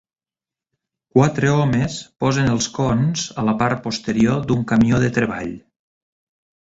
[1.17, 5.55] Quatre homes posen els cons a la part posterior d'un camió de treball